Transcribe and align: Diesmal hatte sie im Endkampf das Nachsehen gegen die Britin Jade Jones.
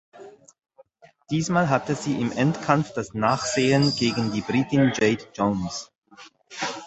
Diesmal 1.29 1.69
hatte 1.69 1.93
sie 1.93 2.19
im 2.19 2.31
Endkampf 2.31 2.91
das 2.95 3.13
Nachsehen 3.13 3.95
gegen 3.97 4.31
die 4.31 4.41
Britin 4.41 4.91
Jade 4.99 5.25
Jones. 5.35 5.91